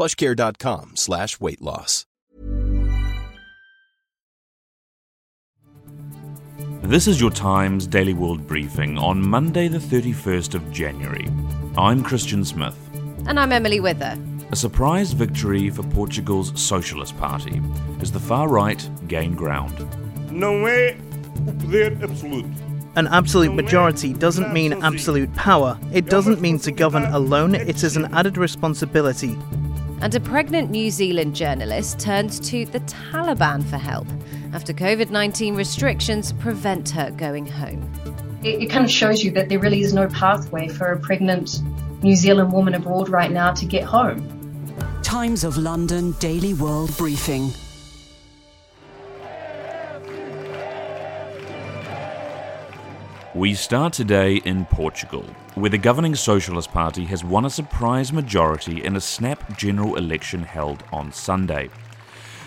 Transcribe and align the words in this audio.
plushcare.com 0.00 0.92
slash 0.96 1.38
weight 1.40 1.60
loss. 1.60 2.06
This 6.82 7.06
is 7.06 7.20
your 7.20 7.30
Times 7.30 7.86
Daily 7.86 8.14
World 8.14 8.46
Briefing 8.46 8.96
on 8.96 9.20
Monday, 9.20 9.68
the 9.68 9.78
31st 9.78 10.54
of 10.54 10.72
January. 10.72 11.28
I'm 11.76 12.02
Christian 12.02 12.46
Smith. 12.46 12.78
And 13.26 13.38
I'm 13.38 13.52
Emily 13.52 13.78
Wither. 13.78 14.18
A 14.50 14.56
surprise 14.56 15.12
victory 15.12 15.68
for 15.68 15.82
Portugal's 15.82 16.58
Socialist 16.58 17.18
Party 17.18 17.60
as 18.00 18.10
the 18.10 18.18
far 18.18 18.48
right 18.48 18.88
gain 19.06 19.34
ground. 19.34 19.86
Não 20.32 20.66
é 20.66 20.96
o 21.46 21.52
poder 21.52 22.02
absoluto. 22.02 22.48
An 22.96 23.06
absolute 23.06 23.54
majority 23.54 24.14
doesn't 24.14 24.52
mean 24.52 24.72
absolute 24.82 25.32
power. 25.36 25.78
It 25.92 26.06
doesn't 26.06 26.40
mean 26.40 26.58
to 26.60 26.72
govern 26.72 27.04
alone, 27.04 27.54
it 27.54 27.84
is 27.84 27.96
an 27.96 28.12
added 28.14 28.36
responsibility. 28.36 29.36
And 30.02 30.14
a 30.14 30.20
pregnant 30.20 30.70
New 30.70 30.90
Zealand 30.90 31.36
journalist 31.36 31.98
turns 31.98 32.40
to 32.48 32.64
the 32.64 32.80
Taliban 32.80 33.62
for 33.62 33.76
help 33.76 34.06
after 34.54 34.72
COVID 34.72 35.10
19 35.10 35.54
restrictions 35.54 36.32
prevent 36.32 36.88
her 36.90 37.10
going 37.10 37.46
home. 37.46 37.92
It, 38.42 38.62
it 38.62 38.66
kind 38.70 38.84
of 38.84 38.90
shows 38.90 39.22
you 39.22 39.30
that 39.32 39.50
there 39.50 39.58
really 39.58 39.82
is 39.82 39.92
no 39.92 40.08
pathway 40.08 40.68
for 40.68 40.92
a 40.92 40.98
pregnant 40.98 41.60
New 42.02 42.16
Zealand 42.16 42.50
woman 42.50 42.74
abroad 42.74 43.10
right 43.10 43.30
now 43.30 43.52
to 43.52 43.66
get 43.66 43.84
home. 43.84 44.26
Times 45.02 45.44
of 45.44 45.58
London 45.58 46.12
Daily 46.12 46.54
World 46.54 46.96
Briefing. 46.96 47.52
We 53.40 53.54
start 53.54 53.94
today 53.94 54.36
in 54.44 54.66
Portugal, 54.66 55.22
where 55.54 55.70
the 55.70 55.78
governing 55.78 56.14
Socialist 56.14 56.70
Party 56.72 57.06
has 57.06 57.24
won 57.24 57.46
a 57.46 57.48
surprise 57.48 58.12
majority 58.12 58.84
in 58.84 58.96
a 58.96 59.00
snap 59.00 59.56
general 59.56 59.96
election 59.96 60.42
held 60.42 60.84
on 60.92 61.10
Sunday. 61.10 61.70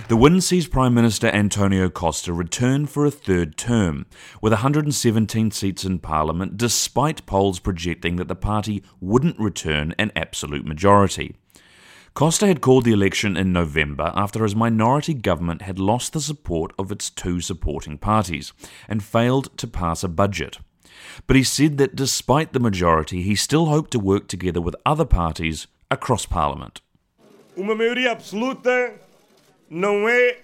The 0.07 0.15
win 0.15 0.39
sees 0.39 0.67
Prime 0.67 0.93
Minister 0.93 1.29
Antonio 1.29 1.89
Costa 1.89 2.31
return 2.31 2.85
for 2.85 3.07
a 3.07 3.09
third 3.09 3.57
term, 3.57 4.05
with 4.39 4.53
117 4.53 5.49
seats 5.49 5.83
in 5.83 5.97
Parliament, 5.97 6.57
despite 6.57 7.25
polls 7.25 7.59
projecting 7.59 8.17
that 8.17 8.27
the 8.27 8.35
party 8.35 8.83
wouldn't 9.01 9.39
return 9.39 9.95
an 9.97 10.11
absolute 10.15 10.63
majority. 10.63 11.35
Costa 12.13 12.45
had 12.45 12.61
called 12.61 12.85
the 12.85 12.93
election 12.93 13.35
in 13.35 13.51
November 13.51 14.11
after 14.13 14.43
his 14.43 14.55
minority 14.55 15.15
government 15.15 15.63
had 15.63 15.79
lost 15.79 16.13
the 16.13 16.21
support 16.21 16.71
of 16.77 16.91
its 16.91 17.09
two 17.09 17.41
supporting 17.41 17.97
parties 17.97 18.53
and 18.87 19.03
failed 19.03 19.57
to 19.57 19.65
pass 19.65 20.03
a 20.03 20.07
budget. 20.07 20.59
But 21.27 21.35
he 21.35 21.43
said 21.43 21.77
that 21.77 21.95
despite 21.95 22.53
the 22.53 22.59
majority, 22.59 23.21
he 23.21 23.35
still 23.35 23.67
hoped 23.67 23.91
to 23.91 23.99
work 23.99 24.27
together 24.27 24.61
with 24.61 24.75
other 24.85 25.05
parties 25.05 25.67
across 25.89 26.25
Parliament. 26.25 26.81
Uma 27.55 27.75
maioria 27.75 28.11
absoluta 28.11 28.93
não 29.69 30.07
é 30.07 30.37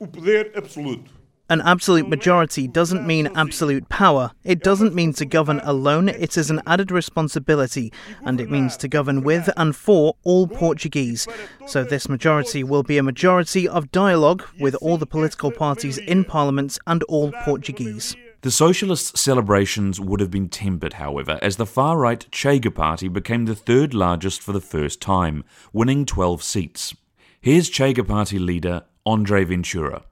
o 0.00 0.06
poder 0.06 0.52
absoluto. 0.56 1.16
An 1.48 1.60
absolute 1.60 2.08
majority 2.08 2.66
doesn't 2.66 3.06
mean 3.06 3.28
absolute 3.36 3.88
power. 3.88 4.32
It 4.42 4.64
doesn't 4.64 4.96
mean 4.96 5.12
to 5.12 5.24
govern 5.24 5.60
alone, 5.62 6.08
it 6.08 6.36
is 6.36 6.50
an 6.50 6.60
added 6.66 6.90
responsibility, 6.90 7.92
and 8.24 8.40
it 8.40 8.50
means 8.50 8.76
to 8.78 8.88
govern 8.88 9.22
with 9.22 9.48
and 9.56 9.76
for 9.76 10.16
all 10.24 10.48
Portuguese. 10.48 11.28
So, 11.68 11.84
this 11.84 12.08
majority 12.08 12.64
will 12.64 12.82
be 12.82 12.98
a 12.98 13.02
majority 13.04 13.68
of 13.68 13.92
dialogue 13.92 14.42
with 14.58 14.74
all 14.76 14.98
the 14.98 15.06
political 15.06 15.52
parties 15.52 15.98
in 15.98 16.24
Parliament 16.24 16.78
and 16.84 17.04
all 17.04 17.30
Portuguese. 17.44 18.16
The 18.46 18.52
Socialists' 18.52 19.20
celebrations 19.20 20.00
would 20.00 20.20
have 20.20 20.30
been 20.30 20.48
tempered, 20.48 20.92
however, 20.92 21.36
as 21.42 21.56
the 21.56 21.66
far 21.66 21.98
right 21.98 22.24
Chega 22.30 22.72
party 22.72 23.08
became 23.08 23.44
the 23.44 23.56
third 23.56 23.92
largest 23.92 24.40
for 24.40 24.52
the 24.52 24.60
first 24.60 25.00
time, 25.00 25.42
winning 25.72 26.06
12 26.06 26.44
seats. 26.44 26.94
Here's 27.40 27.68
Chega 27.68 28.06
party 28.06 28.38
leader 28.38 28.84
Andre 29.04 29.42
Ventura. 29.42 30.04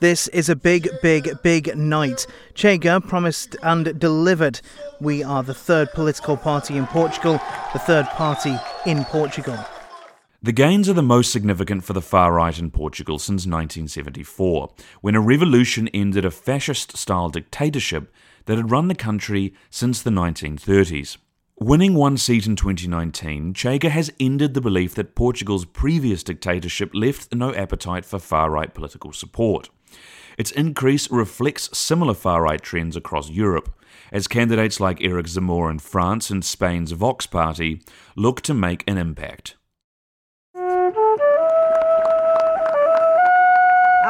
This 0.00 0.28
is 0.28 0.50
a 0.50 0.56
big, 0.56 0.90
big, 1.00 1.30
big 1.42 1.74
night. 1.74 2.26
Chega 2.54 3.02
promised 3.08 3.56
and 3.62 3.98
delivered. 3.98 4.60
We 5.00 5.24
are 5.24 5.42
the 5.42 5.54
third 5.54 5.92
political 5.94 6.36
party 6.36 6.76
in 6.76 6.86
Portugal, 6.88 7.40
the 7.72 7.78
third 7.78 8.04
party 8.08 8.54
in 8.84 9.06
Portugal. 9.06 9.56
The 10.44 10.52
gains 10.52 10.90
are 10.90 10.92
the 10.92 11.02
most 11.02 11.32
significant 11.32 11.84
for 11.84 11.94
the 11.94 12.02
far 12.02 12.34
right 12.34 12.58
in 12.58 12.70
Portugal 12.70 13.18
since 13.18 13.46
1974, 13.46 14.74
when 15.00 15.14
a 15.14 15.20
revolution 15.22 15.88
ended 15.94 16.26
a 16.26 16.30
fascist 16.30 16.98
style 16.98 17.30
dictatorship 17.30 18.12
that 18.44 18.58
had 18.58 18.70
run 18.70 18.88
the 18.88 18.94
country 18.94 19.54
since 19.70 20.02
the 20.02 20.10
1930s. 20.10 21.16
Winning 21.58 21.94
one 21.94 22.18
seat 22.18 22.46
in 22.46 22.56
2019, 22.56 23.54
Chega 23.54 23.88
has 23.88 24.12
ended 24.20 24.52
the 24.52 24.60
belief 24.60 24.94
that 24.96 25.14
Portugal's 25.14 25.64
previous 25.64 26.22
dictatorship 26.22 26.90
left 26.92 27.34
no 27.34 27.54
appetite 27.54 28.04
for 28.04 28.18
far 28.18 28.50
right 28.50 28.74
political 28.74 29.14
support. 29.14 29.70
Its 30.36 30.50
increase 30.50 31.10
reflects 31.10 31.74
similar 31.74 32.12
far 32.12 32.42
right 32.42 32.60
trends 32.60 32.96
across 32.96 33.30
Europe, 33.30 33.74
as 34.12 34.28
candidates 34.28 34.78
like 34.78 35.02
Eric 35.02 35.24
Zemmour 35.24 35.70
in 35.70 35.78
France 35.78 36.28
and 36.28 36.44
Spain's 36.44 36.92
Vox 36.92 37.24
party 37.24 37.80
look 38.14 38.42
to 38.42 38.52
make 38.52 38.84
an 38.86 38.98
impact. 38.98 39.54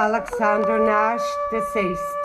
Alexander 0.05 0.79
Nash, 0.85 1.25
deceased. 1.51 2.25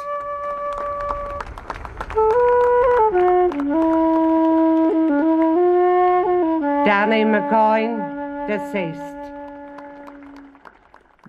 Danny 6.85 7.23
McCoy, 7.23 7.88
deceased. 8.50 9.31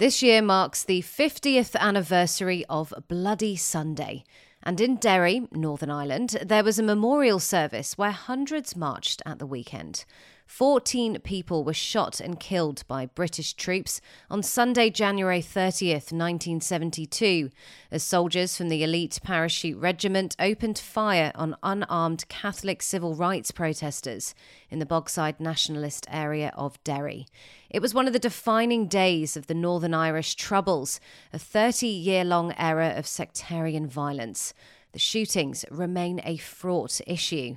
This 0.01 0.25
year 0.25 0.43
marks 0.43 0.83
the 0.83 1.03
50th 1.03 1.77
anniversary 1.77 2.65
of 2.69 2.93
Bloody 3.07 3.55
Sunday. 3.55 4.25
And 4.65 4.81
in 4.81 4.97
Derry, 4.97 5.47
Northern 5.53 5.93
Ireland, 5.93 6.37
there 6.45 6.65
was 6.65 6.81
a 6.81 6.83
memorial 6.83 7.39
service 7.39 7.97
where 7.97 8.11
hundreds 8.11 8.75
marched 8.75 9.23
at 9.25 9.39
the 9.39 9.47
weekend. 9.47 10.05
14 10.51 11.21
people 11.21 11.63
were 11.63 11.73
shot 11.73 12.19
and 12.19 12.41
killed 12.41 12.83
by 12.89 13.07
British 13.07 13.55
troops 13.55 14.01
on 14.29 14.43
Sunday, 14.43 14.91
January 14.91 15.41
30th, 15.41 16.11
1972, 16.13 17.51
as 17.93 18.03
soldiers 18.03 18.57
from 18.57 18.69
the 18.69 18.83
elite 18.83 19.21
parachute 19.23 19.79
regiment 19.79 20.35
opened 20.41 20.77
fire 20.77 21.31
on 21.37 21.57
unarmed 21.63 22.29
Catholic 22.29 22.83
civil 22.83 23.15
rights 23.15 23.53
protesters 23.53 24.35
in 24.71 24.81
the 24.81 24.85
Bogside 24.85 25.39
nationalist 25.39 26.05
area 26.11 26.53
of 26.57 26.83
Derry. 26.83 27.27
It 27.71 27.81
was 27.81 27.95
one 27.95 28.09
of 28.09 28.13
the 28.13 28.19
defining 28.19 28.89
days 28.89 29.37
of 29.37 29.47
the 29.47 29.55
Northern 29.55 29.95
Irish 29.95 30.35
Troubles, 30.35 31.01
a 31.33 31.39
30 31.39 31.87
year 31.87 32.25
long 32.25 32.53
era 32.59 32.93
of 32.97 33.07
sectarian 33.07 33.87
violence. 33.87 34.53
The 34.93 34.99
shootings 34.99 35.65
remain 35.71 36.21
a 36.25 36.39
fraught 36.39 37.01
issue. 37.07 37.55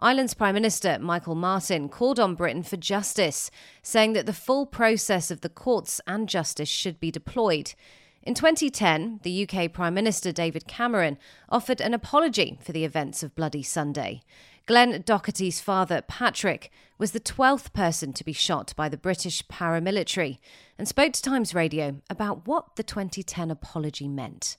Ireland's 0.00 0.34
Prime 0.34 0.54
Minister 0.54 0.98
Michael 0.98 1.36
Martin 1.36 1.88
called 1.88 2.18
on 2.18 2.34
Britain 2.34 2.62
for 2.62 2.76
justice, 2.76 3.50
saying 3.82 4.12
that 4.14 4.26
the 4.26 4.32
full 4.32 4.66
process 4.66 5.30
of 5.30 5.40
the 5.40 5.48
courts 5.48 6.00
and 6.06 6.28
justice 6.28 6.68
should 6.68 6.98
be 6.98 7.10
deployed. 7.10 7.74
In 8.22 8.34
2010, 8.34 9.20
the 9.22 9.46
UK 9.46 9.72
Prime 9.72 9.94
Minister 9.94 10.32
David 10.32 10.66
Cameron 10.66 11.18
offered 11.48 11.80
an 11.80 11.94
apology 11.94 12.58
for 12.60 12.72
the 12.72 12.84
events 12.84 13.22
of 13.22 13.34
Bloody 13.34 13.62
Sunday. 13.62 14.22
Glenn 14.66 15.02
Doherty's 15.02 15.60
father, 15.60 16.02
Patrick, 16.02 16.70
was 16.96 17.12
the 17.12 17.20
12th 17.20 17.72
person 17.74 18.14
to 18.14 18.24
be 18.24 18.32
shot 18.32 18.72
by 18.76 18.88
the 18.88 18.96
British 18.96 19.46
paramilitary 19.46 20.38
and 20.78 20.88
spoke 20.88 21.12
to 21.12 21.22
Times 21.22 21.54
Radio 21.54 22.00
about 22.08 22.48
what 22.48 22.76
the 22.76 22.82
2010 22.82 23.50
apology 23.50 24.08
meant. 24.08 24.56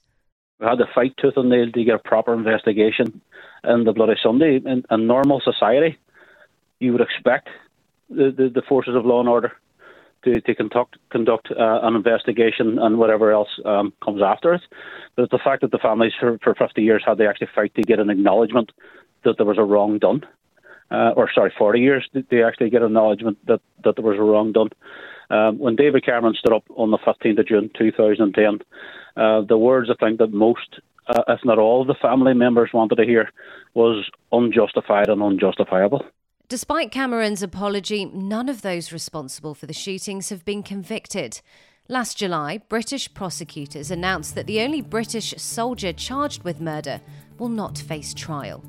We 0.60 0.66
had 0.66 0.78
to 0.78 0.86
fight 0.94 1.14
tooth 1.20 1.36
and 1.36 1.50
nail 1.50 1.70
to 1.70 1.84
get 1.84 1.96
a 1.96 1.98
proper 1.98 2.32
investigation 2.32 3.20
in 3.66 3.84
the 3.84 3.92
Bloody 3.92 4.16
Sunday. 4.22 4.56
In 4.56 4.84
a 4.90 4.96
normal 4.96 5.40
society, 5.40 5.98
you 6.78 6.92
would 6.92 7.00
expect 7.00 7.48
the, 8.08 8.30
the, 8.36 8.48
the 8.48 8.62
forces 8.62 8.94
of 8.94 9.04
law 9.04 9.20
and 9.20 9.28
order 9.28 9.52
to, 10.24 10.40
to 10.40 10.54
conduct 10.54 10.96
conduct 11.10 11.50
uh, 11.50 11.80
an 11.82 11.94
investigation 11.94 12.78
and 12.78 12.98
whatever 12.98 13.32
else 13.32 13.48
um, 13.64 13.92
comes 14.04 14.22
after 14.22 14.54
it. 14.54 14.62
But 15.14 15.30
the 15.30 15.38
fact 15.38 15.62
that 15.62 15.70
the 15.70 15.78
families 15.78 16.12
for, 16.18 16.38
for 16.38 16.54
50 16.54 16.82
years 16.82 17.02
had 17.06 17.18
to 17.18 17.28
actually 17.28 17.48
fight 17.54 17.74
to 17.76 17.82
get 17.82 18.00
an 18.00 18.10
acknowledgement 18.10 18.72
that 19.24 19.36
there 19.36 19.46
was 19.46 19.58
a 19.58 19.64
wrong 19.64 19.98
done, 19.98 20.24
uh, 20.90 21.12
or 21.16 21.30
sorry, 21.32 21.52
40 21.56 21.80
years 21.80 22.08
they 22.30 22.42
actually 22.42 22.70
get 22.70 22.82
an 22.82 22.88
acknowledgement 22.88 23.38
that, 23.46 23.60
that 23.84 23.96
there 23.96 24.04
was 24.04 24.18
a 24.18 24.22
wrong 24.22 24.52
done. 24.52 24.70
Um, 25.28 25.58
when 25.58 25.74
David 25.74 26.04
Cameron 26.04 26.34
stood 26.38 26.52
up 26.52 26.64
on 26.70 26.90
the 26.90 26.98
15th 26.98 27.40
of 27.40 27.48
June 27.48 27.70
2010, 27.76 28.60
uh, 29.16 29.40
the 29.42 29.58
words 29.58 29.90
I 29.90 29.94
think 29.94 30.18
that 30.18 30.32
most, 30.32 30.80
uh, 31.08 31.22
if 31.28 31.40
not 31.44 31.58
all, 31.58 31.84
the 31.84 31.94
family 31.94 32.34
members 32.34 32.70
wanted 32.72 32.96
to 32.96 33.04
hear 33.04 33.30
was 33.74 34.10
unjustified 34.32 35.08
and 35.08 35.22
unjustifiable. 35.22 36.04
Despite 36.48 36.92
Cameron's 36.92 37.42
apology, 37.42 38.04
none 38.04 38.48
of 38.48 38.62
those 38.62 38.92
responsible 38.92 39.54
for 39.54 39.66
the 39.66 39.72
shootings 39.72 40.28
have 40.28 40.44
been 40.44 40.62
convicted. 40.62 41.40
Last 41.88 42.16
July, 42.16 42.58
British 42.68 43.12
prosecutors 43.14 43.90
announced 43.90 44.34
that 44.34 44.46
the 44.46 44.60
only 44.60 44.80
British 44.80 45.34
soldier 45.38 45.92
charged 45.92 46.42
with 46.42 46.60
murder 46.60 47.00
will 47.38 47.48
not 47.48 47.78
face 47.78 48.14
trial. 48.14 48.64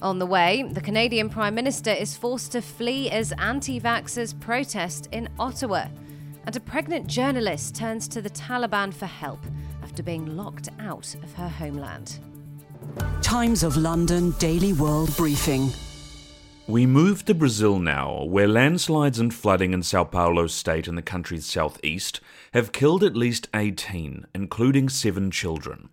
On 0.00 0.20
the 0.20 0.26
way, 0.26 0.64
the 0.70 0.80
Canadian 0.80 1.28
Prime 1.28 1.56
Minister 1.56 1.90
is 1.90 2.16
forced 2.16 2.52
to 2.52 2.62
flee 2.62 3.10
as 3.10 3.32
anti 3.32 3.80
vaxxers 3.80 4.38
protest 4.38 5.08
in 5.10 5.28
Ottawa. 5.40 5.86
And 6.46 6.56
a 6.56 6.60
pregnant 6.60 7.08
journalist 7.08 7.74
turns 7.74 8.06
to 8.08 8.22
the 8.22 8.30
Taliban 8.30 8.94
for 8.94 9.06
help 9.06 9.40
after 9.98 10.04
being 10.04 10.36
locked 10.36 10.68
out 10.78 11.12
of 11.24 11.34
her 11.34 11.48
homeland. 11.48 12.20
Times 13.20 13.64
of 13.64 13.76
London 13.76 14.30
Daily 14.38 14.72
World 14.72 15.16
Briefing. 15.16 15.70
We 16.68 16.86
move 16.86 17.24
to 17.24 17.34
Brazil 17.34 17.80
now, 17.80 18.22
where 18.22 18.46
landslides 18.46 19.18
and 19.18 19.34
flooding 19.34 19.72
in 19.72 19.82
Sao 19.82 20.04
Paulo 20.04 20.46
state 20.46 20.86
in 20.86 20.94
the 20.94 21.02
country's 21.02 21.46
southeast 21.46 22.20
have 22.54 22.70
killed 22.70 23.02
at 23.02 23.16
least 23.16 23.48
18, 23.52 24.24
including 24.36 24.88
seven 24.88 25.32
children. 25.32 25.88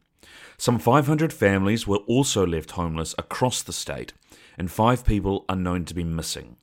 Some 0.56 0.78
500 0.78 1.34
families 1.34 1.88
were 1.88 2.04
also 2.06 2.46
left 2.46 2.72
homeless 2.72 3.16
across 3.18 3.64
the 3.64 3.74
state, 3.74 4.14
and 4.56 4.70
five 4.70 5.04
people 5.04 5.46
are 5.50 5.56
known 5.56 5.84
to 5.86 5.96
be 5.96 6.04
missing. 6.04 6.58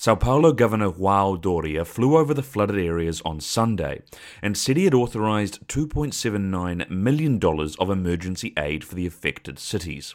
Sao 0.00 0.14
Paulo 0.14 0.52
Governor 0.52 0.92
João 0.92 1.40
Doria 1.40 1.84
flew 1.84 2.16
over 2.16 2.32
the 2.32 2.40
flooded 2.40 2.78
areas 2.78 3.20
on 3.24 3.40
Sunday 3.40 4.02
and 4.40 4.56
said 4.56 4.76
he 4.76 4.84
had 4.84 4.94
authorized 4.94 5.66
$2.79 5.66 6.88
million 6.88 7.40
of 7.42 7.90
emergency 7.90 8.52
aid 8.56 8.84
for 8.84 8.94
the 8.94 9.08
affected 9.08 9.58
cities. 9.58 10.14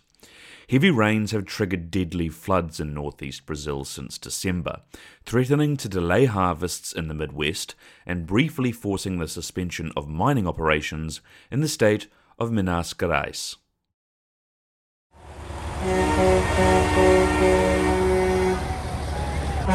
Heavy 0.70 0.90
rains 0.90 1.32
have 1.32 1.44
triggered 1.44 1.92
deadly 1.92 2.30
floods 2.30 2.80
in 2.80 2.94
northeast 2.94 3.46
Brazil 3.46 3.84
since 3.84 4.18
December, 4.18 4.84
threatening 5.26 5.76
to 5.76 5.90
delay 5.90 6.28
harvests 6.28 6.94
in 6.94 7.10
the 7.10 7.14
Midwest 7.14 7.76
and 8.06 8.26
briefly 8.26 8.72
forcing 8.72 9.18
the 9.18 9.28
suspension 9.28 9.92
of 9.98 10.08
mining 10.08 10.48
operations 10.48 11.20
in 11.52 11.60
the 11.60 11.68
state 11.68 12.08
of 12.40 12.54
Minas 12.54 12.94
Gerais. 12.94 13.58
To 19.64 19.70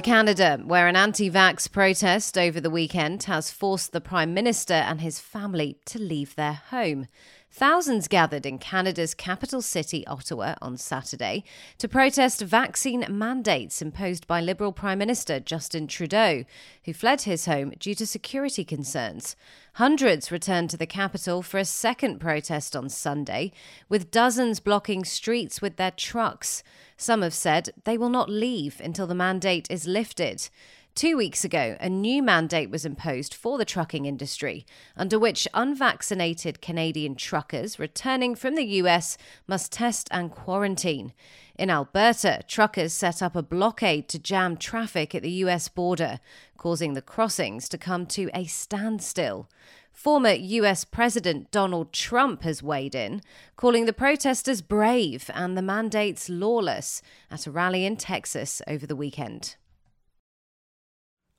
Canada, 0.00 0.60
where 0.64 0.86
an 0.86 0.94
anti 0.94 1.28
vax 1.28 1.68
protest 1.68 2.38
over 2.38 2.60
the 2.60 2.70
weekend 2.70 3.24
has 3.24 3.50
forced 3.50 3.90
the 3.90 4.00
Prime 4.00 4.32
Minister 4.34 4.74
and 4.74 5.00
his 5.00 5.18
family 5.18 5.78
to 5.86 5.98
leave 5.98 6.36
their 6.36 6.60
home. 6.70 7.08
Thousands 7.56 8.08
gathered 8.08 8.46
in 8.46 8.58
Canada's 8.58 9.14
capital 9.14 9.62
city, 9.62 10.04
Ottawa, 10.08 10.56
on 10.60 10.76
Saturday 10.76 11.44
to 11.78 11.88
protest 11.88 12.40
vaccine 12.40 13.06
mandates 13.08 13.80
imposed 13.80 14.26
by 14.26 14.40
Liberal 14.40 14.72
Prime 14.72 14.98
Minister 14.98 15.38
Justin 15.38 15.86
Trudeau, 15.86 16.46
who 16.84 16.92
fled 16.92 17.22
his 17.22 17.46
home 17.46 17.72
due 17.78 17.94
to 17.94 18.08
security 18.08 18.64
concerns. 18.64 19.36
Hundreds 19.74 20.32
returned 20.32 20.68
to 20.70 20.76
the 20.76 20.84
capital 20.84 21.42
for 21.42 21.58
a 21.58 21.64
second 21.64 22.18
protest 22.18 22.74
on 22.74 22.88
Sunday, 22.88 23.52
with 23.88 24.10
dozens 24.10 24.58
blocking 24.58 25.04
streets 25.04 25.62
with 25.62 25.76
their 25.76 25.92
trucks. 25.92 26.64
Some 26.96 27.22
have 27.22 27.34
said 27.34 27.70
they 27.84 27.96
will 27.96 28.08
not 28.08 28.28
leave 28.28 28.80
until 28.80 29.06
the 29.06 29.14
mandate 29.14 29.68
is 29.70 29.86
lifted. 29.86 30.48
Two 30.94 31.16
weeks 31.16 31.44
ago, 31.44 31.76
a 31.80 31.88
new 31.88 32.22
mandate 32.22 32.70
was 32.70 32.84
imposed 32.84 33.34
for 33.34 33.58
the 33.58 33.64
trucking 33.64 34.06
industry, 34.06 34.64
under 34.96 35.18
which 35.18 35.48
unvaccinated 35.52 36.62
Canadian 36.62 37.16
truckers 37.16 37.80
returning 37.80 38.36
from 38.36 38.54
the 38.54 38.64
US 38.64 39.18
must 39.48 39.72
test 39.72 40.06
and 40.12 40.30
quarantine. 40.30 41.12
In 41.58 41.68
Alberta, 41.68 42.42
truckers 42.46 42.92
set 42.92 43.22
up 43.22 43.34
a 43.34 43.42
blockade 43.42 44.08
to 44.10 44.20
jam 44.20 44.56
traffic 44.56 45.16
at 45.16 45.22
the 45.22 45.42
US 45.42 45.66
border, 45.66 46.20
causing 46.56 46.94
the 46.94 47.02
crossings 47.02 47.68
to 47.70 47.76
come 47.76 48.06
to 48.06 48.30
a 48.32 48.44
standstill. 48.44 49.48
Former 49.90 50.30
US 50.30 50.84
President 50.84 51.50
Donald 51.50 51.92
Trump 51.92 52.44
has 52.44 52.62
weighed 52.62 52.94
in, 52.94 53.20
calling 53.56 53.86
the 53.86 53.92
protesters 53.92 54.62
brave 54.62 55.28
and 55.34 55.58
the 55.58 55.62
mandates 55.62 56.28
lawless 56.28 57.02
at 57.32 57.48
a 57.48 57.50
rally 57.50 57.84
in 57.84 57.96
Texas 57.96 58.62
over 58.68 58.86
the 58.86 58.94
weekend. 58.94 59.56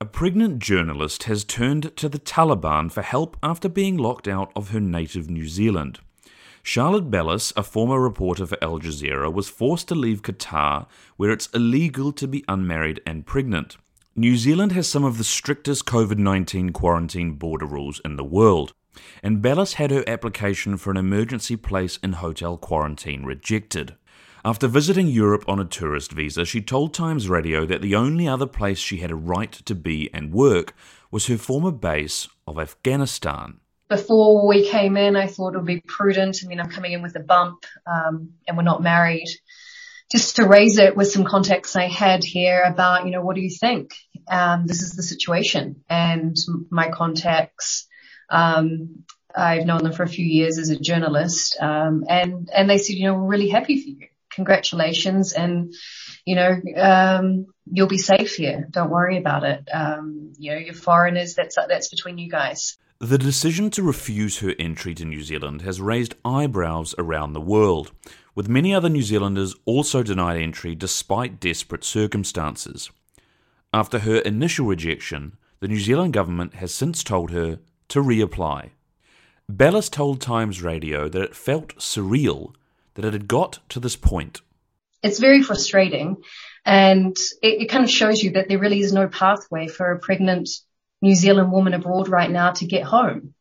A 0.01 0.05
pregnant 0.05 0.59
journalist 0.59 1.23
has 1.23 1.45
turned 1.45 1.95
to 1.95 2.09
the 2.09 2.19
Taliban 2.19 2.91
for 2.91 3.01
help 3.01 3.37
after 3.41 3.69
being 3.69 3.95
locked 3.95 4.27
out 4.27 4.51
of 4.53 4.71
her 4.71 4.81
native 4.81 5.29
New 5.29 5.47
Zealand. 5.47 5.99
Charlotte 6.61 7.09
Bellis, 7.09 7.53
a 7.55 7.63
former 7.63 8.01
reporter 8.01 8.45
for 8.45 8.57
Al 8.61 8.77
Jazeera, 8.79 9.31
was 9.31 9.47
forced 9.47 9.87
to 9.87 9.95
leave 9.95 10.21
Qatar, 10.21 10.87
where 11.15 11.31
it's 11.31 11.47
illegal 11.53 12.11
to 12.11 12.27
be 12.27 12.43
unmarried 12.49 12.99
and 13.07 13.25
pregnant. 13.25 13.77
New 14.17 14.35
Zealand 14.35 14.73
has 14.73 14.85
some 14.85 15.05
of 15.05 15.17
the 15.17 15.23
strictest 15.23 15.85
COVID 15.85 16.17
19 16.17 16.73
quarantine 16.73 17.31
border 17.35 17.65
rules 17.65 18.01
in 18.03 18.17
the 18.17 18.25
world, 18.25 18.73
and 19.23 19.41
Bellis 19.41 19.75
had 19.75 19.91
her 19.91 20.03
application 20.07 20.75
for 20.75 20.91
an 20.91 20.97
emergency 20.97 21.55
place 21.55 21.99
in 22.03 22.13
hotel 22.13 22.57
quarantine 22.57 23.23
rejected. 23.23 23.95
After 24.45 24.67
visiting 24.67 25.07
Europe 25.07 25.43
on 25.47 25.59
a 25.59 25.65
tourist 25.65 26.11
visa, 26.11 26.45
she 26.45 26.61
told 26.61 26.93
Times 26.93 27.27
Radio 27.27 27.65
that 27.65 27.81
the 27.81 27.95
only 27.95 28.27
other 28.27 28.45
place 28.45 28.77
she 28.77 28.97
had 28.97 29.09
a 29.09 29.15
right 29.15 29.51
to 29.51 29.73
be 29.73 30.07
and 30.13 30.31
work 30.31 30.75
was 31.09 31.25
her 31.25 31.37
former 31.39 31.71
base 31.71 32.27
of 32.45 32.59
Afghanistan. 32.59 33.59
Before 33.89 34.47
we 34.47 34.69
came 34.69 34.97
in, 34.97 35.15
I 35.15 35.25
thought 35.25 35.55
it 35.55 35.57
would 35.57 35.65
be 35.65 35.81
prudent. 35.81 36.41
I 36.43 36.47
mean, 36.47 36.59
I'm 36.59 36.69
coming 36.69 36.91
in 36.91 37.01
with 37.01 37.15
a 37.15 37.21
bump 37.21 37.65
um, 37.87 38.33
and 38.47 38.55
we're 38.55 38.61
not 38.61 38.83
married 38.83 39.29
just 40.11 40.35
to 40.35 40.45
raise 40.45 40.77
it 40.77 40.95
with 40.95 41.07
some 41.11 41.23
context 41.23 41.75
I 41.75 41.87
had 41.87 42.23
here 42.23 42.61
about, 42.61 43.05
you 43.05 43.11
know, 43.11 43.23
what 43.23 43.35
do 43.35 43.41
you 43.41 43.49
think? 43.49 43.95
Um, 44.27 44.67
this 44.67 44.83
is 44.83 44.91
the 44.91 45.01
situation 45.01 45.83
and 45.89 46.37
my 46.69 46.91
contacts, 46.91 47.87
um, 48.29 49.05
I've 49.35 49.65
known 49.65 49.81
them 49.81 49.93
for 49.93 50.03
a 50.03 50.07
few 50.07 50.25
years 50.25 50.59
as 50.59 50.69
a 50.69 50.79
journalist, 50.79 51.57
um, 51.59 52.05
and, 52.07 52.47
and 52.55 52.69
they 52.69 52.77
said, 52.77 52.95
you 52.95 53.05
know, 53.05 53.15
we're 53.15 53.31
really 53.31 53.49
happy 53.49 53.81
for 53.81 53.89
you. 53.89 54.07
Congratulations. 54.35 55.33
And, 55.33 55.73
you 56.25 56.35
know, 56.35 56.61
um, 56.77 57.47
you'll 57.65 57.87
be 57.87 57.97
safe 57.97 58.35
here. 58.35 58.67
Don't 58.69 58.89
worry 58.89 59.17
about 59.17 59.43
it. 59.43 59.67
Um, 59.73 60.33
you 60.37 60.51
know, 60.51 60.57
you're 60.57 60.73
foreigners. 60.73 61.33
That's, 61.35 61.55
that's 61.55 61.89
between 61.89 62.17
you 62.17 62.29
guys. 62.29 62.77
The 62.99 63.17
decision 63.17 63.69
to 63.71 63.83
refuse 63.83 64.39
her 64.39 64.53
entry 64.57 64.93
to 64.95 65.05
New 65.05 65.21
Zealand 65.21 65.61
has 65.63 65.81
raised 65.81 66.15
eyebrows 66.23 66.95
around 66.97 67.33
the 67.33 67.41
world, 67.41 67.91
with 68.33 68.47
many 68.47 68.73
other 68.73 68.89
New 68.89 69.01
Zealanders 69.01 69.55
also 69.65 70.01
denied 70.01 70.41
entry 70.41 70.75
despite 70.75 71.39
desperate 71.39 71.83
circumstances. 71.83 72.89
After 73.73 73.99
her 73.99 74.19
initial 74.19 74.65
rejection, 74.65 75.37
the 75.59 75.67
New 75.67 75.79
Zealand 75.79 76.13
government 76.13 76.55
has 76.55 76.73
since 76.73 77.03
told 77.03 77.31
her 77.31 77.59
to 77.89 78.01
reapply. 78.01 78.69
Bellis 79.49 79.89
told 79.89 80.21
Times 80.21 80.61
Radio 80.61 81.09
that 81.09 81.21
it 81.21 81.35
felt 81.35 81.75
surreal 81.75 82.53
that 82.95 83.05
it 83.05 83.13
had 83.13 83.27
got 83.27 83.59
to 83.69 83.79
this 83.79 83.95
point. 83.95 84.41
It's 85.03 85.19
very 85.19 85.43
frustrating, 85.43 86.17
and 86.65 87.15
it, 87.41 87.61
it 87.61 87.69
kind 87.69 87.83
of 87.83 87.89
shows 87.89 88.21
you 88.23 88.31
that 88.31 88.49
there 88.49 88.59
really 88.59 88.79
is 88.79 88.91
no 88.91 89.07
pathway 89.07 89.67
for 89.67 89.91
a 89.91 89.99
pregnant 89.99 90.49
New 91.01 91.15
Zealand 91.15 91.51
woman 91.51 91.73
abroad 91.73 92.09
right 92.09 92.31
now 92.31 92.51
to 92.51 92.65
get 92.65 92.83
home. 92.83 93.33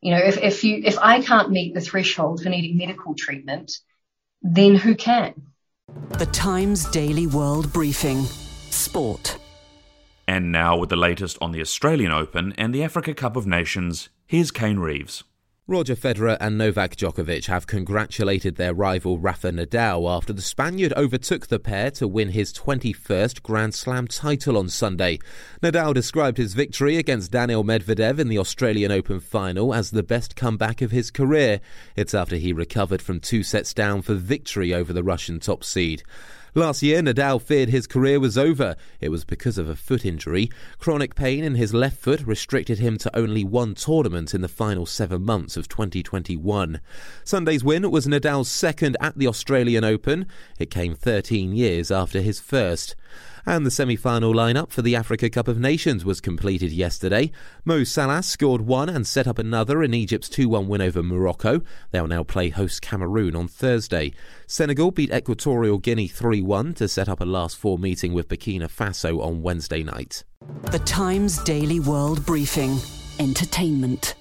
You 0.00 0.12
know, 0.12 0.20
if, 0.24 0.38
if 0.38 0.64
you, 0.64 0.80
if 0.84 0.98
I 0.98 1.20
can't 1.20 1.50
meet 1.50 1.74
the 1.74 1.80
threshold 1.80 2.42
for 2.42 2.48
needing 2.48 2.76
medical 2.76 3.14
treatment, 3.14 3.72
then 4.40 4.74
who 4.74 4.94
can? 4.94 5.34
The 6.18 6.26
Times 6.26 6.86
Daily 6.86 7.26
World 7.26 7.72
Briefing. 7.72 8.22
Sport. 8.70 9.36
And 10.26 10.50
now 10.50 10.76
with 10.76 10.88
the 10.88 10.96
latest 10.96 11.36
on 11.40 11.52
the 11.52 11.60
Australian 11.60 12.10
Open 12.10 12.54
and 12.56 12.74
the 12.74 12.82
Africa 12.82 13.12
Cup 13.12 13.36
of 13.36 13.46
Nations, 13.46 14.08
Here's 14.26 14.50
Kane 14.50 14.78
Reeves. 14.78 15.24
Roger 15.68 15.94
Federer 15.94 16.36
and 16.40 16.58
Novak 16.58 16.96
Djokovic 16.96 17.46
have 17.46 17.68
congratulated 17.68 18.56
their 18.56 18.74
rival 18.74 19.20
Rafa 19.20 19.52
Nadal 19.52 20.10
after 20.10 20.32
the 20.32 20.42
Spaniard 20.42 20.92
overtook 20.94 21.46
the 21.46 21.60
pair 21.60 21.88
to 21.92 22.08
win 22.08 22.30
his 22.30 22.52
21st 22.52 23.44
Grand 23.44 23.72
Slam 23.72 24.08
title 24.08 24.58
on 24.58 24.68
Sunday. 24.68 25.20
Nadal 25.62 25.94
described 25.94 26.36
his 26.36 26.54
victory 26.54 26.96
against 26.96 27.30
Daniil 27.30 27.62
Medvedev 27.62 28.18
in 28.18 28.26
the 28.26 28.38
Australian 28.38 28.90
Open 28.90 29.20
final 29.20 29.72
as 29.72 29.92
the 29.92 30.02
best 30.02 30.34
comeback 30.34 30.82
of 30.82 30.90
his 30.90 31.12
career. 31.12 31.60
It's 31.94 32.12
after 32.12 32.34
he 32.34 32.52
recovered 32.52 33.00
from 33.00 33.20
two 33.20 33.44
sets 33.44 33.72
down 33.72 34.02
for 34.02 34.14
victory 34.14 34.74
over 34.74 34.92
the 34.92 35.04
Russian 35.04 35.38
top 35.38 35.62
seed. 35.62 36.02
Last 36.54 36.82
year, 36.82 37.00
Nadal 37.00 37.40
feared 37.40 37.70
his 37.70 37.86
career 37.86 38.20
was 38.20 38.36
over. 38.36 38.76
It 39.00 39.08
was 39.08 39.24
because 39.24 39.56
of 39.56 39.70
a 39.70 39.74
foot 39.74 40.04
injury. 40.04 40.50
Chronic 40.78 41.14
pain 41.14 41.44
in 41.44 41.54
his 41.54 41.72
left 41.72 41.96
foot 41.96 42.20
restricted 42.26 42.78
him 42.78 42.98
to 42.98 43.16
only 43.16 43.42
one 43.42 43.74
tournament 43.74 44.34
in 44.34 44.42
the 44.42 44.48
final 44.48 44.84
seven 44.84 45.24
months 45.24 45.56
of 45.56 45.66
2021. 45.66 46.78
Sunday's 47.24 47.64
win 47.64 47.90
was 47.90 48.06
Nadal's 48.06 48.50
second 48.50 48.98
at 49.00 49.16
the 49.16 49.26
Australian 49.26 49.82
Open. 49.82 50.26
It 50.58 50.70
came 50.70 50.94
13 50.94 51.54
years 51.54 51.90
after 51.90 52.20
his 52.20 52.38
first. 52.38 52.96
And 53.44 53.66
the 53.66 53.70
semi 53.70 53.96
final 53.96 54.32
lineup 54.32 54.70
for 54.70 54.82
the 54.82 54.94
Africa 54.94 55.28
Cup 55.28 55.48
of 55.48 55.58
Nations 55.58 56.04
was 56.04 56.20
completed 56.20 56.70
yesterday. 56.70 57.32
Mo 57.64 57.82
Salah 57.84 58.22
scored 58.22 58.62
one 58.62 58.88
and 58.88 59.06
set 59.06 59.26
up 59.26 59.38
another 59.38 59.82
in 59.82 59.94
Egypt's 59.94 60.28
2 60.28 60.48
1 60.48 60.68
win 60.68 60.80
over 60.80 61.02
Morocco. 61.02 61.62
They'll 61.90 62.06
now 62.06 62.22
play 62.22 62.50
host 62.50 62.82
Cameroon 62.82 63.34
on 63.34 63.48
Thursday. 63.48 64.12
Senegal 64.46 64.92
beat 64.92 65.12
Equatorial 65.12 65.78
Guinea 65.78 66.08
3 66.08 66.40
1 66.40 66.74
to 66.74 66.88
set 66.88 67.08
up 67.08 67.20
a 67.20 67.24
last 67.24 67.56
four 67.56 67.78
meeting 67.78 68.12
with 68.12 68.28
Burkina 68.28 68.68
Faso 68.68 69.20
on 69.20 69.42
Wednesday 69.42 69.82
night. 69.82 70.24
The 70.70 70.78
Times 70.80 71.42
Daily 71.42 71.80
World 71.80 72.24
Briefing 72.24 72.78
Entertainment. 73.18 74.14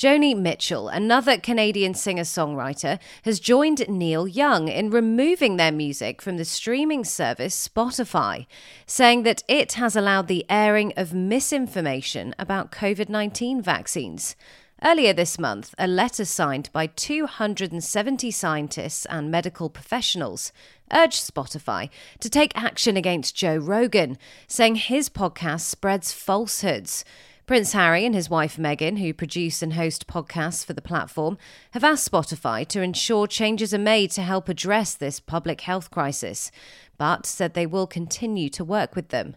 Joni 0.00 0.34
Mitchell, 0.34 0.88
another 0.88 1.36
Canadian 1.36 1.92
singer 1.92 2.22
songwriter, 2.22 2.98
has 3.24 3.38
joined 3.38 3.86
Neil 3.86 4.26
Young 4.26 4.68
in 4.68 4.88
removing 4.88 5.58
their 5.58 5.70
music 5.70 6.22
from 6.22 6.38
the 6.38 6.46
streaming 6.46 7.04
service 7.04 7.68
Spotify, 7.68 8.46
saying 8.86 9.24
that 9.24 9.42
it 9.46 9.74
has 9.74 9.94
allowed 9.94 10.26
the 10.26 10.46
airing 10.48 10.94
of 10.96 11.12
misinformation 11.12 12.34
about 12.38 12.72
COVID 12.72 13.10
19 13.10 13.60
vaccines. 13.60 14.36
Earlier 14.82 15.12
this 15.12 15.38
month, 15.38 15.74
a 15.78 15.86
letter 15.86 16.24
signed 16.24 16.70
by 16.72 16.86
270 16.86 18.30
scientists 18.30 19.04
and 19.04 19.30
medical 19.30 19.68
professionals 19.68 20.50
urged 20.90 21.22
Spotify 21.22 21.90
to 22.20 22.30
take 22.30 22.56
action 22.56 22.96
against 22.96 23.36
Joe 23.36 23.58
Rogan, 23.58 24.16
saying 24.46 24.76
his 24.76 25.10
podcast 25.10 25.60
spreads 25.60 26.14
falsehoods. 26.14 27.04
Prince 27.50 27.72
Harry 27.72 28.06
and 28.06 28.14
his 28.14 28.30
wife 28.30 28.58
Meghan, 28.58 29.00
who 29.00 29.12
produce 29.12 29.60
and 29.60 29.72
host 29.72 30.06
podcasts 30.06 30.64
for 30.64 30.72
the 30.72 30.80
platform, 30.80 31.36
have 31.72 31.82
asked 31.82 32.08
Spotify 32.08 32.64
to 32.68 32.80
ensure 32.80 33.26
changes 33.26 33.74
are 33.74 33.78
made 33.78 34.12
to 34.12 34.22
help 34.22 34.48
address 34.48 34.94
this 34.94 35.18
public 35.18 35.62
health 35.62 35.90
crisis, 35.90 36.52
but 36.96 37.26
said 37.26 37.54
they 37.54 37.66
will 37.66 37.88
continue 37.88 38.50
to 38.50 38.64
work 38.64 38.94
with 38.94 39.08
them. 39.08 39.34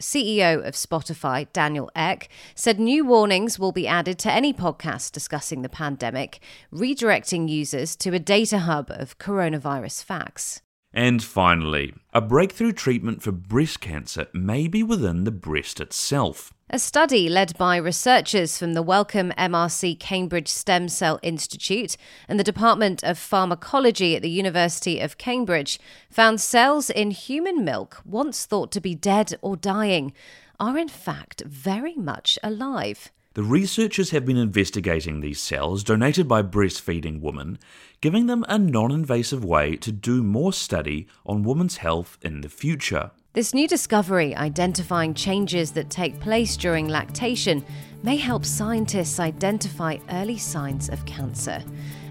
CEO 0.00 0.64
of 0.64 0.74
Spotify, 0.74 1.48
Daniel 1.52 1.90
Ek, 1.96 2.28
said 2.54 2.78
new 2.78 3.04
warnings 3.04 3.58
will 3.58 3.72
be 3.72 3.88
added 3.88 4.20
to 4.20 4.32
any 4.32 4.52
podcast 4.52 5.10
discussing 5.10 5.62
the 5.62 5.68
pandemic, 5.68 6.38
redirecting 6.72 7.48
users 7.48 7.96
to 7.96 8.14
a 8.14 8.20
data 8.20 8.60
hub 8.60 8.92
of 8.92 9.18
coronavirus 9.18 10.04
facts. 10.04 10.62
And 10.92 11.20
finally, 11.20 11.94
a 12.14 12.20
breakthrough 12.20 12.74
treatment 12.74 13.22
for 13.22 13.32
breast 13.32 13.80
cancer 13.80 14.28
may 14.32 14.68
be 14.68 14.84
within 14.84 15.24
the 15.24 15.32
breast 15.32 15.80
itself. 15.80 16.52
A 16.68 16.80
study 16.80 17.28
led 17.28 17.56
by 17.56 17.76
researchers 17.76 18.58
from 18.58 18.74
the 18.74 18.82
Wellcome 18.82 19.30
MRC 19.38 20.00
Cambridge 20.00 20.48
Stem 20.48 20.88
Cell 20.88 21.20
Institute 21.22 21.96
and 22.28 22.40
the 22.40 22.44
Department 22.44 23.04
of 23.04 23.20
Pharmacology 23.20 24.16
at 24.16 24.22
the 24.22 24.28
University 24.28 24.98
of 24.98 25.16
Cambridge 25.16 25.78
found 26.10 26.40
cells 26.40 26.90
in 26.90 27.12
human 27.12 27.64
milk, 27.64 28.02
once 28.04 28.46
thought 28.46 28.72
to 28.72 28.80
be 28.80 28.96
dead 28.96 29.38
or 29.42 29.56
dying, 29.56 30.12
are 30.58 30.76
in 30.76 30.88
fact 30.88 31.42
very 31.46 31.94
much 31.94 32.36
alive. 32.42 33.12
The 33.34 33.44
researchers 33.44 34.10
have 34.10 34.24
been 34.24 34.36
investigating 34.36 35.20
these 35.20 35.40
cells 35.40 35.84
donated 35.84 36.26
by 36.26 36.42
breastfeeding 36.42 37.20
women, 37.20 37.60
giving 38.00 38.26
them 38.26 38.44
a 38.48 38.58
non 38.58 38.90
invasive 38.90 39.44
way 39.44 39.76
to 39.76 39.92
do 39.92 40.24
more 40.24 40.52
study 40.52 41.06
on 41.24 41.44
women's 41.44 41.76
health 41.76 42.18
in 42.22 42.40
the 42.40 42.48
future. 42.48 43.12
This 43.36 43.52
new 43.52 43.68
discovery, 43.68 44.34
identifying 44.34 45.12
changes 45.12 45.70
that 45.72 45.90
take 45.90 46.18
place 46.20 46.56
during 46.56 46.88
lactation, 46.88 47.62
may 48.02 48.16
help 48.16 48.46
scientists 48.46 49.20
identify 49.20 49.98
early 50.08 50.38
signs 50.38 50.88
of 50.88 51.04
cancer. 51.04 51.62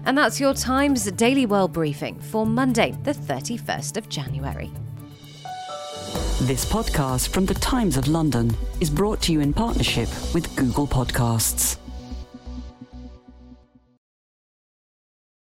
And 0.04 0.16
that's 0.16 0.38
your 0.38 0.54
Times 0.54 1.10
Daily 1.10 1.44
World 1.44 1.72
Briefing 1.72 2.14
for 2.20 2.46
Monday, 2.46 2.96
the 3.02 3.12
31st 3.12 3.96
of 3.96 4.08
January. 4.08 4.70
This 6.42 6.64
podcast 6.64 7.30
from 7.30 7.44
the 7.44 7.54
Times 7.54 7.96
of 7.96 8.06
London 8.06 8.56
is 8.78 8.88
brought 8.88 9.20
to 9.22 9.32
you 9.32 9.40
in 9.40 9.52
partnership 9.52 10.08
with 10.32 10.54
Google 10.54 10.86
Podcasts. 10.86 11.76